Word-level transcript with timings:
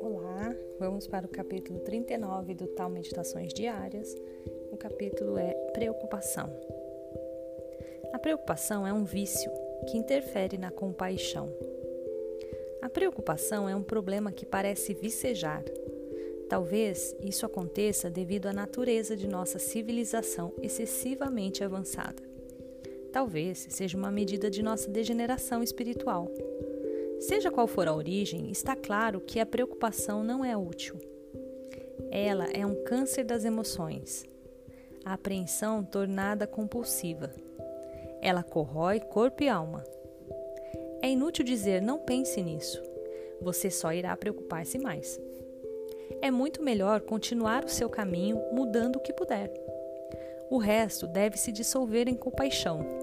Olá, 0.00 0.56
vamos 0.78 1.06
para 1.06 1.26
o 1.26 1.28
capítulo 1.28 1.80
39 1.80 2.54
do 2.54 2.66
Tal 2.68 2.88
Meditações 2.88 3.52
Diárias. 3.52 4.16
O 4.70 4.78
capítulo 4.78 5.36
é 5.36 5.52
Preocupação. 5.74 6.48
A 8.14 8.18
preocupação 8.18 8.86
é 8.86 8.92
um 8.92 9.04
vício 9.04 9.50
que 9.90 9.98
interfere 9.98 10.56
na 10.56 10.70
compaixão. 10.70 11.52
A 12.80 12.88
preocupação 12.88 13.68
é 13.68 13.76
um 13.76 13.82
problema 13.82 14.32
que 14.32 14.46
parece 14.46 14.94
vicejar. 14.94 15.62
Talvez 16.48 17.14
isso 17.20 17.44
aconteça 17.44 18.08
devido 18.08 18.46
à 18.46 18.52
natureza 18.54 19.14
de 19.14 19.28
nossa 19.28 19.58
civilização 19.58 20.54
excessivamente 20.62 21.62
avançada. 21.62 22.31
Talvez 23.12 23.66
seja 23.70 23.96
uma 23.96 24.10
medida 24.10 24.50
de 24.50 24.62
nossa 24.62 24.90
degeneração 24.90 25.62
espiritual. 25.62 26.30
Seja 27.20 27.50
qual 27.50 27.66
for 27.66 27.86
a 27.86 27.94
origem, 27.94 28.50
está 28.50 28.74
claro 28.74 29.20
que 29.20 29.38
a 29.38 29.46
preocupação 29.46 30.24
não 30.24 30.44
é 30.44 30.56
útil. 30.56 30.98
Ela 32.10 32.46
é 32.52 32.64
um 32.66 32.82
câncer 32.84 33.24
das 33.24 33.44
emoções. 33.44 34.24
A 35.04 35.12
apreensão 35.12 35.84
tornada 35.84 36.46
compulsiva. 36.46 37.30
Ela 38.20 38.42
corrói 38.42 38.98
corpo 38.98 39.42
e 39.42 39.48
alma. 39.48 39.84
É 41.02 41.10
inútil 41.10 41.44
dizer 41.44 41.82
não 41.82 41.98
pense 41.98 42.42
nisso. 42.42 42.82
Você 43.40 43.70
só 43.70 43.92
irá 43.92 44.16
preocupar-se 44.16 44.78
mais. 44.78 45.20
É 46.20 46.30
muito 46.30 46.62
melhor 46.62 47.00
continuar 47.00 47.64
o 47.64 47.68
seu 47.68 47.88
caminho 47.88 48.40
mudando 48.52 48.96
o 48.96 49.00
que 49.00 49.12
puder. 49.12 49.52
O 50.50 50.58
resto 50.58 51.06
deve 51.06 51.36
se 51.36 51.50
dissolver 51.50 52.08
em 52.08 52.14
compaixão. 52.14 53.01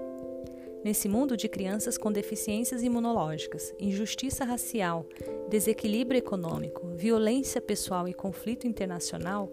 Nesse 0.82 1.08
mundo 1.08 1.36
de 1.36 1.46
crianças 1.46 1.98
com 1.98 2.10
deficiências 2.10 2.82
imunológicas, 2.82 3.74
injustiça 3.78 4.44
racial, 4.44 5.06
desequilíbrio 5.50 6.18
econômico, 6.18 6.88
violência 6.94 7.60
pessoal 7.60 8.08
e 8.08 8.14
conflito 8.14 8.66
internacional, 8.66 9.52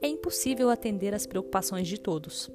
é 0.00 0.08
impossível 0.08 0.70
atender 0.70 1.14
às 1.14 1.26
preocupações 1.26 1.86
de 1.86 2.00
todos. 2.00 2.50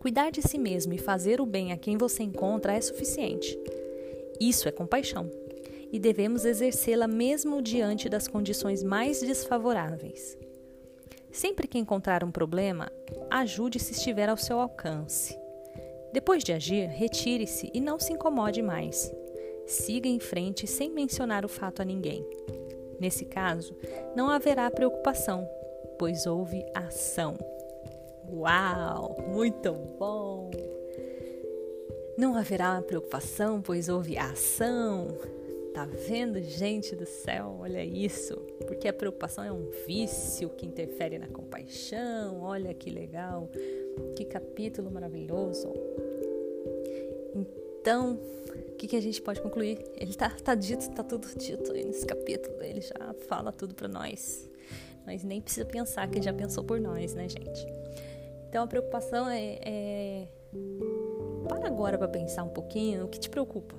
Cuidar 0.00 0.30
de 0.30 0.42
si 0.42 0.58
mesmo 0.58 0.92
e 0.94 0.98
fazer 0.98 1.40
o 1.40 1.46
bem 1.46 1.72
a 1.72 1.76
quem 1.76 1.96
você 1.96 2.24
encontra 2.24 2.72
é 2.72 2.80
suficiente. 2.80 3.56
Isso 4.40 4.68
é 4.68 4.72
compaixão. 4.72 5.30
E 5.92 6.00
devemos 6.00 6.44
exercê-la 6.44 7.06
mesmo 7.06 7.62
diante 7.62 8.08
das 8.08 8.26
condições 8.26 8.82
mais 8.82 9.20
desfavoráveis. 9.20 10.36
Sempre 11.30 11.68
que 11.68 11.78
encontrar 11.78 12.24
um 12.24 12.32
problema, 12.32 12.90
ajude 13.30 13.78
se 13.78 13.92
estiver 13.92 14.28
ao 14.28 14.36
seu 14.36 14.58
alcance. 14.58 15.41
Depois 16.12 16.44
de 16.44 16.52
agir, 16.52 16.86
retire-se 16.88 17.70
e 17.72 17.80
não 17.80 17.98
se 17.98 18.12
incomode 18.12 18.60
mais. 18.60 19.12
Siga 19.66 20.08
em 20.08 20.20
frente 20.20 20.66
sem 20.66 20.90
mencionar 20.90 21.44
o 21.44 21.48
fato 21.48 21.80
a 21.80 21.84
ninguém. 21.84 22.26
Nesse 23.00 23.24
caso, 23.24 23.74
não 24.14 24.28
haverá 24.28 24.70
preocupação, 24.70 25.48
pois 25.98 26.26
houve 26.26 26.64
ação. 26.74 27.36
Uau! 28.30 29.16
Muito 29.28 29.72
bom! 29.72 30.50
Não 32.16 32.36
haverá 32.36 32.80
preocupação, 32.82 33.62
pois 33.62 33.88
houve 33.88 34.18
ação. 34.18 35.08
Tá 35.72 35.86
vendo, 35.86 36.40
gente 36.42 36.94
do 36.94 37.06
céu? 37.06 37.56
Olha 37.60 37.82
isso. 37.82 38.36
Porque 38.66 38.86
a 38.86 38.92
preocupação 38.92 39.42
é 39.42 39.50
um 39.50 39.70
vício 39.86 40.50
que 40.50 40.66
interfere 40.66 41.18
na 41.18 41.28
compaixão. 41.28 42.42
Olha 42.42 42.74
que 42.74 42.90
legal. 42.90 43.48
Que 44.14 44.26
capítulo 44.26 44.90
maravilhoso. 44.90 45.72
Então, 47.34 48.14
o 48.14 48.76
que, 48.76 48.86
que, 48.86 48.96
a 48.96 49.00
gente 49.00 49.20
pode 49.20 49.40
concluir? 49.40 49.84
Ele 49.96 50.14
tá, 50.14 50.30
tá 50.30 50.54
dito, 50.54 50.90
tá 50.90 51.02
tudo 51.02 51.26
dito 51.36 51.72
aí 51.72 51.84
nesse 51.84 52.06
capítulo. 52.06 52.62
Ele 52.62 52.80
já 52.80 53.14
fala 53.28 53.52
tudo 53.52 53.74
para 53.74 53.88
nós. 53.88 54.48
Nós 55.06 55.24
nem 55.24 55.40
precisa 55.40 55.66
pensar 55.66 56.08
que 56.08 56.18
ele 56.18 56.24
já 56.24 56.32
pensou 56.32 56.62
por 56.62 56.80
nós, 56.80 57.14
né, 57.14 57.28
gente? 57.28 57.66
Então 58.48 58.64
a 58.64 58.66
preocupação 58.66 59.28
é, 59.28 59.58
é... 59.62 60.28
para 61.48 61.66
agora 61.66 61.98
para 61.98 62.08
pensar 62.08 62.44
um 62.44 62.50
pouquinho 62.50 63.04
o 63.04 63.08
que 63.08 63.18
te 63.18 63.28
preocupa. 63.28 63.76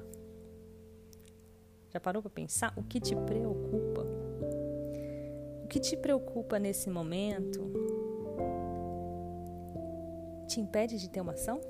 Já 1.90 2.00
parou 2.00 2.22
para 2.22 2.32
pensar 2.32 2.74
o 2.76 2.84
que 2.84 3.00
te 3.00 3.16
preocupa? 3.16 4.04
O 5.64 5.68
que 5.68 5.80
te 5.80 5.96
preocupa 5.96 6.58
nesse 6.58 6.90
momento 6.90 7.72
te 10.48 10.60
impede 10.60 11.00
de 11.00 11.10
ter 11.10 11.22
uma 11.22 11.34
ação? 11.34 11.62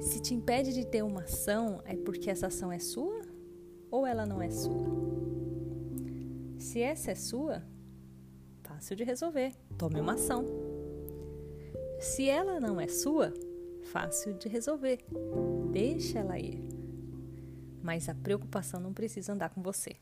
Se 0.00 0.20
te 0.20 0.34
impede 0.34 0.72
de 0.72 0.86
ter 0.86 1.02
uma 1.02 1.22
ação, 1.22 1.80
é 1.84 1.96
porque 1.96 2.30
essa 2.30 2.46
ação 2.46 2.70
é 2.72 2.78
sua 2.78 3.22
ou 3.90 4.06
ela 4.06 4.26
não 4.26 4.42
é 4.42 4.50
sua? 4.50 4.86
Se 6.58 6.80
essa 6.80 7.12
é 7.12 7.14
sua, 7.14 7.62
fácil 8.62 8.96
de 8.96 9.04
resolver. 9.04 9.52
Tome 9.76 10.00
uma 10.00 10.14
ação. 10.14 10.44
Se 12.00 12.28
ela 12.28 12.60
não 12.60 12.80
é 12.80 12.86
sua, 12.86 13.32
fácil 13.92 14.34
de 14.34 14.48
resolver. 14.48 14.98
Deixa 15.72 16.20
ela 16.20 16.38
ir. 16.38 16.62
Mas 17.82 18.08
a 18.08 18.14
preocupação 18.14 18.80
não 18.80 18.92
precisa 18.92 19.32
andar 19.32 19.50
com 19.50 19.62
você. 19.62 19.96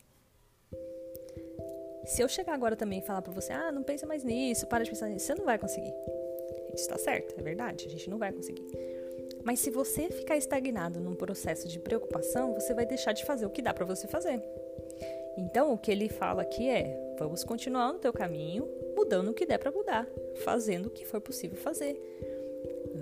Se 2.04 2.22
eu 2.22 2.28
chegar 2.28 2.54
agora 2.54 2.76
também 2.76 3.00
e 3.00 3.02
falar 3.02 3.20
para 3.20 3.32
você, 3.32 3.52
ah, 3.52 3.72
não 3.72 3.82
pensa 3.82 4.06
mais 4.06 4.22
nisso, 4.22 4.66
para 4.66 4.84
de 4.84 4.90
pensar 4.90 5.08
nisso, 5.08 5.26
você 5.26 5.34
não 5.34 5.44
vai 5.44 5.58
conseguir. 5.58 5.92
Está 6.76 6.98
certo, 6.98 7.34
é 7.38 7.42
verdade, 7.42 7.86
a 7.86 7.90
gente 7.90 8.08
não 8.08 8.18
vai 8.18 8.30
conseguir. 8.30 8.64
Mas 9.42 9.60
se 9.60 9.70
você 9.70 10.10
ficar 10.10 10.36
estagnado 10.36 11.00
num 11.00 11.14
processo 11.14 11.66
de 11.68 11.78
preocupação, 11.78 12.52
você 12.52 12.74
vai 12.74 12.84
deixar 12.84 13.12
de 13.12 13.24
fazer 13.24 13.46
o 13.46 13.50
que 13.50 13.62
dá 13.62 13.72
para 13.72 13.84
você 13.84 14.06
fazer. 14.06 14.42
Então, 15.38 15.72
o 15.72 15.78
que 15.78 15.90
ele 15.90 16.08
fala 16.08 16.42
aqui 16.42 16.68
é: 16.68 17.14
vamos 17.18 17.44
continuar 17.44 17.92
no 17.92 17.98
teu 17.98 18.12
caminho, 18.12 18.68
mudando 18.96 19.30
o 19.30 19.34
que 19.34 19.46
der 19.46 19.58
para 19.58 19.70
mudar, 19.70 20.06
fazendo 20.44 20.86
o 20.86 20.90
que 20.90 21.06
for 21.06 21.20
possível 21.20 21.56
fazer. 21.56 22.00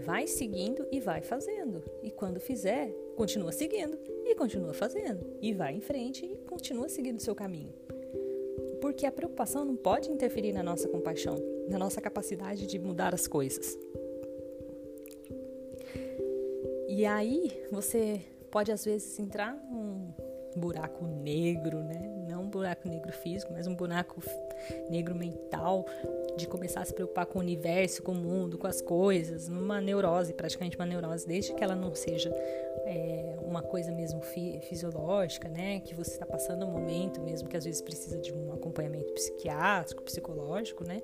Vai 0.04 0.26
seguindo 0.26 0.86
e 0.90 1.00
vai 1.00 1.22
fazendo. 1.22 1.82
E 2.02 2.10
quando 2.10 2.40
fizer, 2.40 2.90
continua 3.16 3.52
seguindo 3.52 3.98
e 4.24 4.34
continua 4.34 4.74
fazendo. 4.74 5.24
E 5.40 5.52
vai 5.52 5.74
em 5.74 5.80
frente 5.80 6.26
e 6.26 6.36
continua 6.46 6.88
seguindo 6.88 7.18
o 7.18 7.22
seu 7.22 7.34
caminho. 7.34 7.72
Porque 8.80 9.06
a 9.06 9.12
preocupação 9.12 9.64
não 9.64 9.76
pode 9.76 10.10
interferir 10.10 10.52
na 10.52 10.62
nossa 10.62 10.88
compaixão, 10.88 11.36
na 11.68 11.78
nossa 11.78 12.00
capacidade 12.00 12.66
de 12.66 12.78
mudar 12.78 13.14
as 13.14 13.26
coisas. 13.26 13.78
E 16.88 17.04
aí 17.04 17.66
você 17.72 18.20
pode 18.50 18.70
às 18.70 18.84
vezes 18.84 19.18
entrar 19.18 19.54
num 19.70 20.12
buraco 20.56 21.04
negro, 21.06 21.82
né? 21.82 22.24
Não 22.28 22.42
um 22.42 22.48
buraco 22.48 22.88
negro 22.88 23.12
físico, 23.12 23.52
mas 23.52 23.66
um 23.66 23.74
buraco 23.74 24.22
negro 24.88 25.14
mental, 25.14 25.84
de 26.36 26.46
começar 26.46 26.82
a 26.82 26.84
se 26.84 26.94
preocupar 26.94 27.26
com 27.26 27.38
o 27.38 27.42
universo, 27.42 28.02
com 28.02 28.12
o 28.12 28.14
mundo, 28.14 28.56
com 28.56 28.66
as 28.66 28.80
coisas, 28.80 29.48
numa 29.48 29.80
neurose, 29.80 30.32
praticamente 30.32 30.76
uma 30.76 30.86
neurose, 30.86 31.26
desde 31.26 31.52
que 31.54 31.62
ela 31.62 31.74
não 31.74 31.94
seja 31.94 32.30
é, 32.86 33.36
uma 33.42 33.62
coisa 33.62 33.90
mesmo 33.92 34.20
fi 34.20 34.60
fisiológica, 34.60 35.48
né? 35.48 35.80
Que 35.80 35.94
você 35.94 36.12
está 36.12 36.26
passando 36.26 36.64
um 36.64 36.70
momento 36.70 37.20
mesmo 37.20 37.48
que 37.48 37.56
às 37.56 37.64
vezes 37.64 37.80
precisa 37.80 38.18
de 38.18 38.32
um 38.32 38.52
acompanhamento 38.52 39.12
psiquiátrico, 39.12 40.02
psicológico, 40.02 40.84
né? 40.84 41.02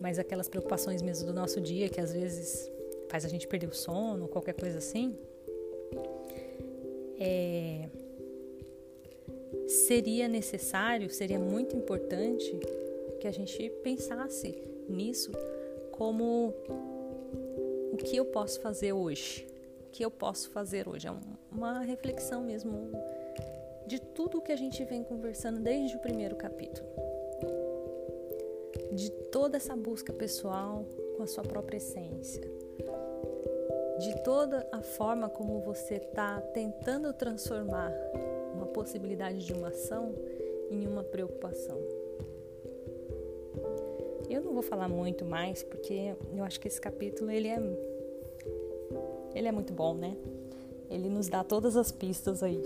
Mas 0.00 0.18
aquelas 0.18 0.48
preocupações 0.48 1.02
mesmo 1.02 1.26
do 1.26 1.32
nosso 1.32 1.60
dia 1.60 1.88
que 1.88 2.00
às 2.00 2.12
vezes 2.12 2.70
faz 3.08 3.24
a 3.24 3.28
gente 3.28 3.46
perder 3.46 3.68
o 3.68 3.74
sono, 3.74 4.28
qualquer 4.28 4.54
coisa 4.54 4.78
assim. 4.78 5.16
É, 7.18 7.88
seria 9.66 10.28
necessário, 10.28 11.08
seria 11.10 11.38
muito 11.38 11.76
importante 11.76 12.58
que 13.20 13.28
a 13.28 13.32
gente 13.32 13.70
pensasse 13.82 14.62
nisso 14.88 15.32
como 15.92 16.52
o 17.92 17.96
que 17.96 18.16
eu 18.16 18.24
posso 18.24 18.60
fazer 18.60 18.92
hoje. 18.92 19.46
O 19.86 19.90
que 19.90 20.04
eu 20.04 20.10
posso 20.10 20.50
fazer 20.50 20.88
hoje? 20.88 21.06
É 21.06 21.12
uma 21.52 21.80
reflexão 21.80 22.42
mesmo 22.42 22.90
de 23.86 24.00
tudo 24.00 24.42
que 24.42 24.50
a 24.50 24.56
gente 24.56 24.84
vem 24.84 25.04
conversando 25.04 25.60
desde 25.60 25.96
o 25.96 26.00
primeiro 26.00 26.34
capítulo. 26.36 27.13
De 28.94 29.10
toda 29.10 29.56
essa 29.56 29.74
busca 29.74 30.12
pessoal 30.12 30.86
com 31.16 31.22
a 31.24 31.26
sua 31.26 31.42
própria 31.42 31.78
essência. 31.78 32.42
De 33.98 34.22
toda 34.22 34.66
a 34.70 34.80
forma 34.82 35.28
como 35.28 35.60
você 35.60 35.94
está 35.94 36.40
tentando 36.40 37.12
transformar 37.12 37.92
uma 38.54 38.66
possibilidade 38.66 39.44
de 39.44 39.52
uma 39.52 39.68
ação 39.68 40.14
em 40.70 40.86
uma 40.86 41.02
preocupação. 41.02 41.76
Eu 44.30 44.42
não 44.42 44.54
vou 44.54 44.62
falar 44.62 44.88
muito 44.88 45.24
mais 45.24 45.64
porque 45.64 46.14
eu 46.32 46.44
acho 46.44 46.60
que 46.60 46.68
esse 46.68 46.80
capítulo 46.80 47.30
ele 47.30 47.48
é 47.48 47.58
ele 49.34 49.48
é 49.48 49.52
muito 49.52 49.72
bom, 49.72 49.94
né? 49.94 50.16
Ele 50.88 51.08
nos 51.08 51.28
dá 51.28 51.42
todas 51.42 51.76
as 51.76 51.90
pistas 51.90 52.44
aí. 52.44 52.62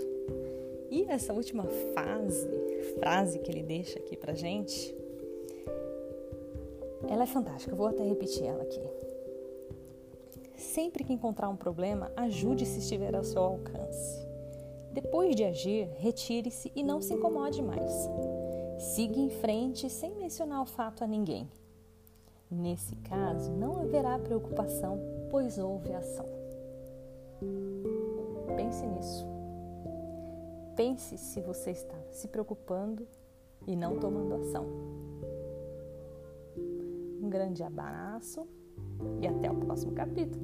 E 0.91 1.05
essa 1.05 1.33
última 1.33 1.65
fase, 1.93 2.47
frase 2.99 3.39
que 3.39 3.51
ele 3.51 3.63
deixa 3.63 3.97
aqui 3.97 4.15
pra 4.15 4.33
gente, 4.33 4.95
ela 7.09 7.23
é 7.23 7.25
fantástica. 7.25 7.75
Vou 7.75 7.87
até 7.87 8.03
repetir 8.03 8.45
ela 8.45 8.63
aqui. 8.63 8.81
sempre 10.55 11.03
que 11.03 11.13
encontrar 11.13 11.49
um 11.49 11.55
problema, 11.55 12.11
ajude 12.15 12.65
se 12.65 12.79
estiver 12.79 13.15
ao 13.15 13.23
seu 13.23 13.41
alcance. 13.41 14.27
Depois 14.91 15.35
de 15.35 15.43
agir, 15.43 15.89
retire-se 15.97 16.71
e 16.75 16.83
não 16.83 17.01
se 17.01 17.13
incomode 17.13 17.61
mais. 17.61 17.91
Siga 18.77 19.19
em 19.19 19.29
frente 19.29 19.89
sem 19.89 20.15
mencionar 20.15 20.61
o 20.61 20.65
fato 20.65 21.03
a 21.03 21.07
ninguém. 21.07 21.49
Nesse 22.51 22.95
caso, 22.97 23.51
não 23.51 23.81
haverá 23.81 24.17
preocupação, 24.19 24.99
pois 25.29 25.57
houve 25.57 25.93
ação. 25.93 26.25
Pense 28.55 28.85
nisso. 28.85 29.25
Pense 30.75 31.17
se 31.17 31.41
você 31.41 31.71
está 31.71 31.95
se 32.11 32.27
preocupando 32.27 33.07
e 33.67 33.75
não 33.75 33.99
tomando 33.99 34.35
ação. 34.35 34.65
Um 37.29 37.31
grande 37.31 37.61
abraço 37.61 38.47
e 39.21 39.27
até 39.27 39.51
o 39.51 39.53
próximo 39.53 39.91
capítulo. 39.91 40.43